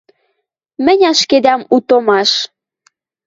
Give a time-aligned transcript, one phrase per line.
[0.85, 2.31] Мӹнь ашкедӓм у томаш.